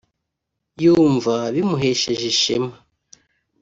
yumva 0.83 1.33
bimuhesheje 1.53 2.23
ishema 2.33 2.73